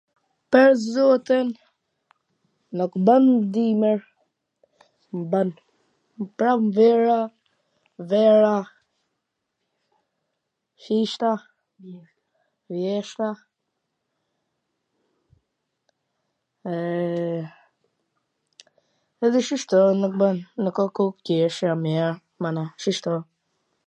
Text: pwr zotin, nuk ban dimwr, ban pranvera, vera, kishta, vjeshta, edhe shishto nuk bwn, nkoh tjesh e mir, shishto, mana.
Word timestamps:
pwr 0.53 0.71
zotin, 0.93 1.47
nuk 2.79 2.93
ban 3.09 3.25
dimwr, 3.57 3.99
ban 5.33 5.49
pranvera, 6.39 7.17
vera, 8.13 8.55
kishta, 10.85 11.31
vjeshta, 12.77 13.29
edhe 16.73 17.51
shishto 19.51 19.79
nuk 20.01 20.13
bwn, 20.23 20.37
nkoh 20.67 20.97
tjesh 21.25 21.59
e 21.73 21.75
mir, 21.85 22.11
shishto, 22.81 23.13
mana. 23.19 23.23